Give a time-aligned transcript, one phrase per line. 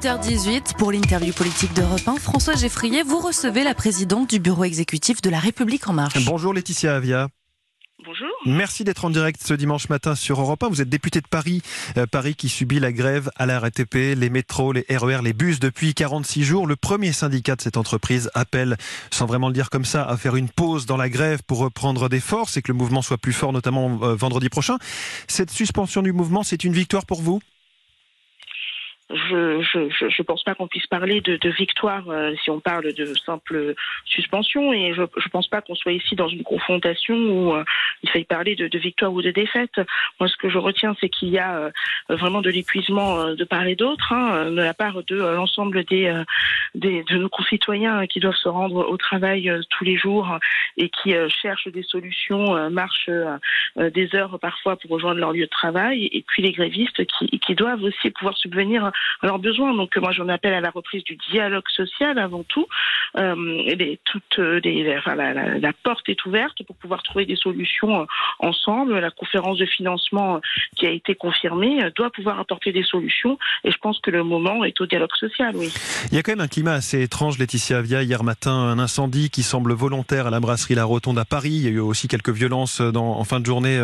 [0.00, 2.16] 8h18 pour l'interview politique d'Europe 1.
[2.16, 6.24] François Geffrier, vous recevez la présidente du bureau exécutif de La République En Marche.
[6.24, 7.28] Bonjour Laetitia Avia.
[8.02, 8.28] Bonjour.
[8.46, 10.68] Merci d'être en direct ce dimanche matin sur Europe 1.
[10.68, 11.60] Vous êtes député de Paris,
[11.98, 15.60] euh, Paris qui subit la grève à la RATP, les métros, les RER, les bus
[15.60, 16.66] depuis 46 jours.
[16.66, 18.78] Le premier syndicat de cette entreprise appelle,
[19.10, 22.08] sans vraiment le dire comme ça, à faire une pause dans la grève pour reprendre
[22.08, 24.78] des forces et que le mouvement soit plus fort, notamment euh, vendredi prochain.
[25.28, 27.42] Cette suspension du mouvement, c'est une victoire pour vous?
[29.12, 32.92] Je je, je, pense pas qu'on puisse parler de, de victoire euh, si on parle
[32.92, 37.54] de simple suspension et je je pense pas qu'on soit ici dans une confrontation où
[37.54, 37.64] euh,
[38.02, 39.80] il faille parler de, de, victoire ou de défaite.
[40.18, 41.70] Moi, ce que je retiens, c'est qu'il y a euh,
[42.08, 46.12] vraiment de l'épuisement de part et d'autre, hein, de la part de l'ensemble des,
[46.74, 50.38] des, de nos concitoyens qui doivent se rendre au travail tous les jours
[50.76, 53.10] et qui cherchent des solutions, marchent
[53.76, 57.54] des heures parfois pour rejoindre leur lieu de travail, et puis les grévistes qui, qui
[57.54, 58.90] doivent aussi pouvoir subvenir
[59.22, 59.74] à leurs besoins.
[59.74, 62.66] Donc moi j'en appelle à la reprise du dialogue social avant tout.
[63.18, 63.34] Euh,
[64.04, 64.40] toutes
[64.98, 68.04] enfin, la, porte est ouverte pour pouvoir trouver des solutions euh,
[68.38, 68.98] ensemble.
[68.98, 70.40] La conférence de financement euh,
[70.76, 74.24] qui a été confirmée euh, doit pouvoir apporter des solutions et je pense que le
[74.24, 75.54] moment est au dialogue social.
[75.56, 75.72] Oui.
[76.10, 78.02] Il y a quand même un climat assez étrange, Laetitia Avia.
[78.02, 81.50] Hier matin, un incendie qui semble volontaire à la brasserie La Rotonde à Paris.
[81.50, 83.78] Il y a eu aussi quelques violences en fin de journée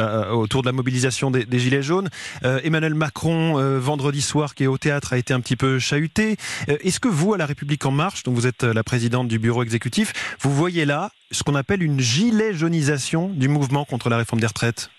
[0.00, 2.08] euh, autour de la mobilisation des, Gilets jaunes.
[2.44, 5.78] Euh, Emmanuel Macron, euh, vendredi soir, qui est au théâtre, a été un petit peu
[5.78, 6.36] chahuté.
[6.66, 9.62] Est-ce que vous, à La République En Marche, dont vous êtes la présidente du bureau
[9.62, 14.40] exécutif, vous voyez là ce qu'on appelle une gilet jaunisation du mouvement contre la réforme
[14.40, 14.90] des retraites?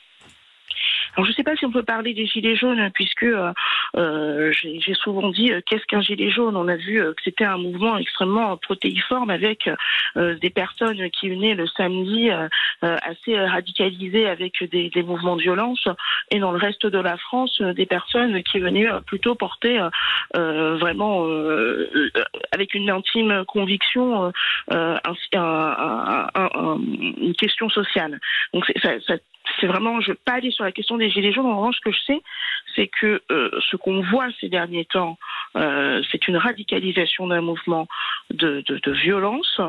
[1.24, 3.52] Je ne sais pas si on peut parler des gilets jaunes, puisque euh,
[3.96, 6.56] euh j'ai souvent dit euh, qu'est-ce qu'un gilet jaune?
[6.56, 9.70] On a vu euh, que c'était un mouvement extrêmement protéiforme avec
[10.16, 12.30] des personnes qui venaient le samedi
[12.82, 15.88] assez radicalisées avec des, des, mouvements de violence,
[16.32, 19.80] et dans le reste de la France, des personnes qui venaient plutôt porter
[20.34, 21.26] vraiment
[22.52, 24.32] avec une intime conviction
[24.72, 25.00] un,
[25.34, 26.80] un,
[27.18, 28.20] une question sociale.
[28.54, 29.16] Donc ça, ça
[29.60, 31.46] c'est vraiment, je ne veux pas aller sur la question des gilets jaunes.
[31.46, 32.22] En revanche, ce que je sais,
[32.76, 35.18] c'est que euh, ce qu'on voit ces derniers temps,
[35.56, 37.88] euh, c'est une radicalisation d'un mouvement
[38.34, 39.60] de, de, de violence.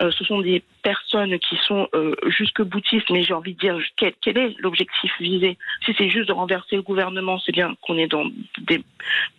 [0.00, 3.78] Euh, ce sont des personnes qui sont euh, jusque boutistes, mais j'ai envie de dire
[3.96, 5.58] quel, quel est l'objectif visé?
[5.84, 8.24] Si c'est juste de renverser le gouvernement, c'est bien qu'on est dans
[8.58, 8.84] des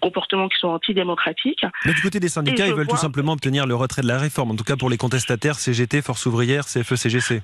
[0.01, 1.65] comportements qui sont antidémocratiques.
[1.85, 2.95] Mais du côté des syndicats, ils veulent vois...
[2.95, 4.51] tout simplement obtenir le retrait de la réforme.
[4.51, 7.41] En tout cas, pour les contestataires, CGT, Force ouvrière, CFE, CGC.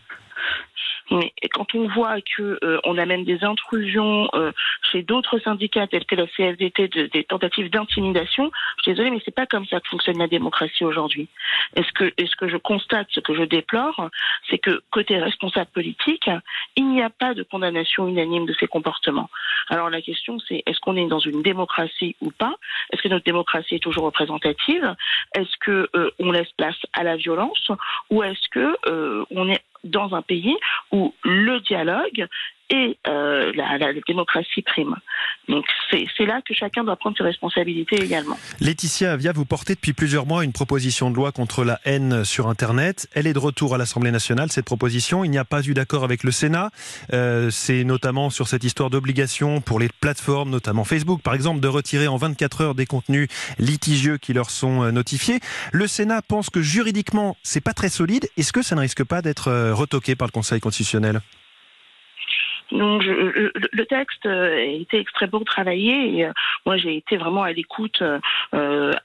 [1.12, 4.52] Mais quand on voit que euh, on amène des intrusions euh,
[4.92, 9.22] chez d'autres syndicats tels que la CFDT, de, des tentatives d'intimidation, je suis désolée, mais
[9.25, 11.28] c'est pas comme ça que fonctionne la démocratie aujourd'hui.
[11.75, 14.09] Est-ce que, est-ce que je constate, ce que je déplore,
[14.50, 16.30] c'est que côté responsable politique,
[16.75, 19.30] il n'y a pas de condamnation unanime de ces comportements.
[19.70, 22.56] Alors la question, c'est est-ce qu'on est dans une démocratie ou pas?
[22.91, 24.96] Est-ce que notre démocratie est toujours représentative?
[25.36, 27.72] Est-ce que euh, on laisse place à la violence?
[28.09, 30.56] Ou est-ce que euh, on est dans un pays
[30.91, 32.28] où le dialogue
[32.69, 34.96] et euh, la, la, démocratie prime.
[35.47, 38.38] Donc c'est là que chacun doit prendre ses responsabilités également.
[38.59, 42.47] Laetitia Avia, vous portez depuis plusieurs mois une proposition de loi contre la haine sur
[42.47, 43.08] Internet.
[43.13, 45.24] Elle est de retour à l'Assemblée nationale, cette proposition.
[45.24, 46.69] Il n'y a pas eu d'accord avec le Sénat.
[47.13, 51.68] Euh, c'est notamment sur cette histoire d'obligation pour les plateformes, notamment Facebook, par exemple, de
[51.68, 53.28] retirer en 24 heures des contenus
[53.58, 55.40] litigieux qui leur sont euh, notifiés.
[55.72, 58.29] Le Sénat pense que juridiquement, c'est pas très solide.
[58.38, 61.22] Est-ce que ça ne risque pas d'être euh, retoqué par le Conseil constitutionnel?
[62.72, 66.31] Donc, le texte euh, a été extrêmement travaillé et euh,
[66.66, 68.19] moi j'ai été vraiment à l'écoute euh,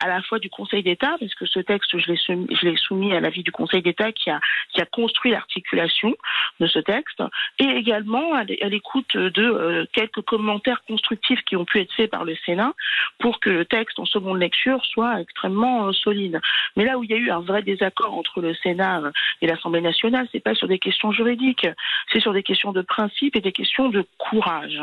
[0.01, 3.43] à la fois du Conseil d'État parce que ce texte je l'ai soumis, à l'avis
[3.43, 4.41] du Conseil d'État qui a
[4.73, 6.15] qui a construit l'articulation
[6.61, 7.23] de ce texte
[7.59, 12.25] et également à l'écoute de euh, quelques commentaires constructifs qui ont pu être faits par
[12.25, 12.75] le Sénat
[13.19, 16.41] pour que le texte en seconde lecture soit extrêmement euh, solide.
[16.77, 19.03] Mais là où il y a eu un vrai désaccord entre le Sénat
[19.41, 21.67] et l'Assemblée nationale, c'est pas sur des questions juridiques,
[22.13, 24.81] c'est sur des questions de principe et des question de courage.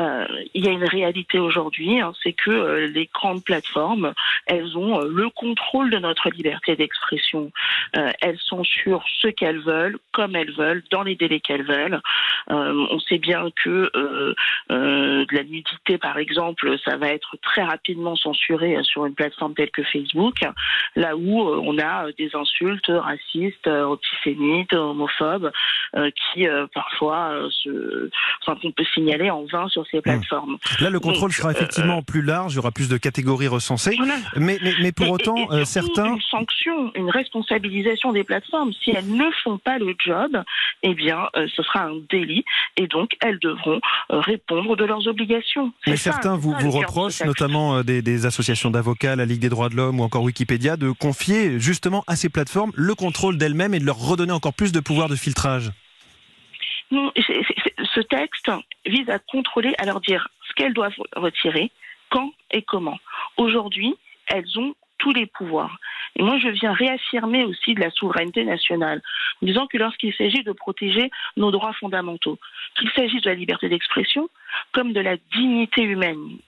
[0.00, 4.12] Euh, il y a une réalité aujourd'hui, hein, c'est que euh, les grandes plateformes,
[4.46, 7.50] elles ont euh, le contrôle de notre liberté d'expression.
[7.92, 12.00] Elles sont sur ce qu'elles veulent, comme elles veulent, dans les délais qu'elles veulent.
[12.48, 13.90] On sait bien que
[14.68, 19.70] de la nudité, par exemple, ça va être très rapidement censuré sur une plateforme telle
[19.70, 20.40] que Facebook,
[20.96, 25.52] là où on a des insultes racistes, antisémites, homophobes,
[25.94, 27.93] qui parfois se
[28.42, 30.58] enfin, qu'on peut signaler en vain sur ces plateformes.
[30.80, 33.96] Là, le contrôle sera effectivement plus large, il y aura plus de catégories recensées.
[34.36, 36.14] Mais, mais, mais, pour autant, certains...
[36.14, 38.72] Une sanction, une responsabilisation des plateformes.
[38.82, 40.42] Si elles ne font pas le job,
[40.82, 42.44] eh bien, ce sera un délit
[42.76, 43.80] et donc elles devront
[44.10, 45.72] répondre de leurs obligations.
[45.86, 49.76] Mais certains vous, vous reprochent, notamment des, des associations d'avocats, la Ligue des droits de
[49.76, 53.84] l'homme ou encore Wikipédia, de confier justement à ces plateformes le contrôle d'elles-mêmes et de
[53.84, 55.70] leur redonner encore plus de pouvoir de filtrage
[56.90, 57.10] non,
[57.94, 58.50] ce texte
[58.86, 61.70] vise à contrôler, à leur dire ce qu'elles doivent retirer,
[62.10, 62.98] quand et comment.
[63.36, 63.94] Aujourd'hui,
[64.26, 65.76] elles ont tous les pouvoirs.
[66.16, 69.02] Et moi, je viens réaffirmer aussi de la souveraineté nationale,
[69.42, 72.38] en disant que lorsqu'il s'agit de protéger nos droits fondamentaux,
[72.76, 74.28] qu'il s'agisse de la liberté d'expression
[74.72, 76.38] comme de la dignité humaine,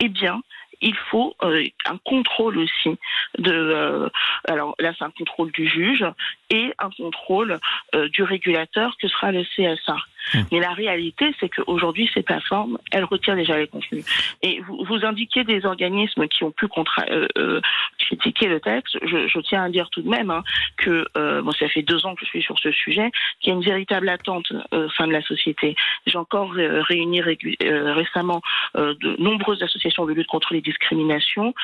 [0.00, 0.42] eh bien,
[0.82, 2.98] il faut euh, un contrôle aussi
[3.38, 4.08] de euh,
[4.48, 6.04] alors là c'est un contrôle du juge
[6.50, 7.58] et un contrôle
[7.94, 9.96] euh, du régulateur que sera le CSA.
[10.34, 10.42] Hmm.
[10.50, 14.04] Mais la réalité, c'est qu'aujourd'hui, ces plateformes, elles retirent déjà les contenus.
[14.42, 17.60] Et vous, vous indiquez des organismes qui ont pu euh, euh,
[17.98, 18.98] critiquer le texte.
[19.02, 20.42] Je, je, tiens à dire tout de même hein,
[20.76, 23.10] que, euh, bon, ça fait deux ans que je suis sur ce sujet,
[23.40, 25.76] qu'il y a une véritable attente au sein de la société.
[26.06, 28.40] J'ai encore réuni récemment
[28.74, 31.54] de nombreuses associations de lutte contre les discriminations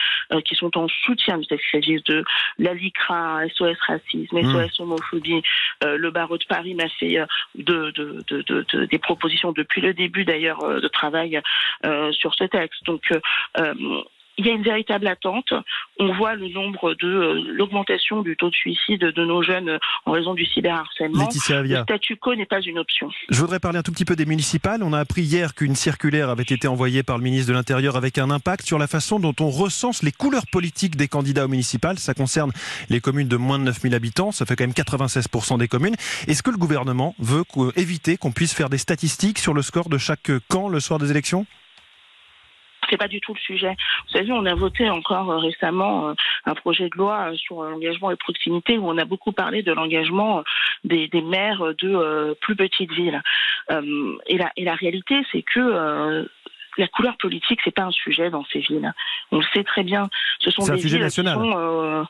[0.45, 1.67] qui sont en soutien du texte.
[1.73, 2.25] Il s'agit de
[2.59, 5.43] la LICRA, SOS Racisme, SOS homophobie.
[5.85, 10.63] Euh, le barreau de Paris m'a fait euh, de, des propositions depuis le début d'ailleurs
[10.63, 11.41] euh, de travail
[12.13, 12.85] sur ce texte.
[12.85, 13.13] Donc
[14.39, 15.53] il y a une véritable attente.
[15.99, 19.79] On voit le nombre de euh, l'augmentation du taux de suicide de nos jeunes euh,
[20.07, 21.25] en raison du cyberharcèlement.
[21.25, 23.11] Laetitia Le statu quo n'est pas une option.
[23.29, 24.83] Je voudrais parler un tout petit peu des municipales.
[24.85, 28.17] On a appris hier qu'une circulaire avait été envoyée par le ministre de l'Intérieur avec
[28.17, 31.99] un impact sur la façon dont on recense les couleurs politiques des candidats aux municipales.
[31.99, 32.53] Ça concerne
[32.89, 34.31] les communes de moins de 9000 habitants.
[34.31, 35.97] Ça fait quand même 96% des communes.
[36.29, 37.43] Est-ce que le gouvernement veut
[37.75, 41.11] éviter qu'on puisse faire des statistiques sur le score de chaque camp le soir des
[41.11, 41.45] élections?
[42.89, 43.77] C'est pas du tout le sujet.
[44.07, 46.15] Vous savez, on a voté encore euh, récemment euh,
[46.47, 49.73] un projet de loi euh, sur l'engagement et proximité où on a beaucoup parlé de
[49.73, 50.43] l'engagement
[50.85, 53.21] des, maires de plus petites villes.
[53.71, 56.27] et, la, et la réalité, c'est que
[56.79, 58.93] la couleur politique, c'est pas un sujet dans ces villes.
[59.33, 60.09] On le sait très bien.
[60.39, 61.37] Ce sont des sujet national.
[61.39, 62.05] Euh,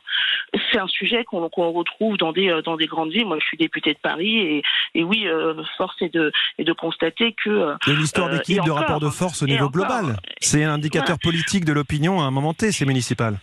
[0.73, 3.27] c'est un sujet qu'on retrouve dans des euh, dans des grandes villes.
[3.27, 4.63] Moi, je suis députée de Paris et,
[4.95, 7.75] et oui, euh, force est de est de constater que.
[7.87, 10.17] Il y a une histoire d'équilibre de rapport de force au niveau global.
[10.41, 13.39] C'est un indicateur politique de l'opinion à un moment T, ces municipales.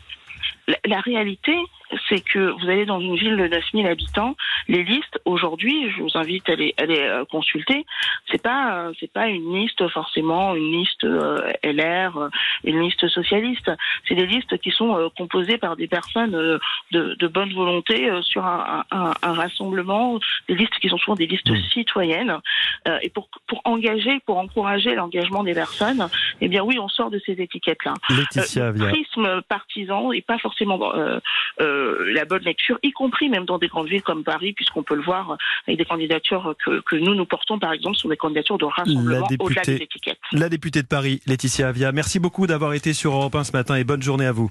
[0.86, 1.56] la réalité,
[2.10, 4.36] c'est que vous allez dans une ville de 9000 habitants,
[4.68, 7.86] les listes aujourd'hui, je vous invite à les, à les euh, consulter.
[8.32, 12.30] C'est pas euh, c'est pas une liste forcément une liste euh, LR,
[12.64, 13.72] une liste socialiste.
[14.08, 16.60] C'est des listes qui sont composées par des personnes de,
[16.92, 21.52] de bonne volonté sur un, un, un, rassemblement, des listes qui sont souvent des listes
[21.72, 22.38] citoyennes.
[23.02, 26.08] et pour pour engager, pour encourager l'engagement des personnes,
[26.42, 27.94] eh bien oui, on sort de ces étiquettes-là.
[28.10, 31.20] Laetitia le prisme partisan et pas forcément euh,
[32.14, 35.04] la bonne lecture, y compris même dans des grandes villes comme Paris, puisqu'on peut le
[35.04, 35.38] voir
[35.68, 39.28] avec des candidatures que, que, nous nous portons par exemple sur des candidatures de rassemblement
[39.40, 40.20] au-delà des étiquettes.
[40.32, 43.76] La députée de Paris, Laetitia Avia, merci beaucoup d'avoir été sur Europe 1 ce matin
[43.76, 44.50] et bonne journée à vous.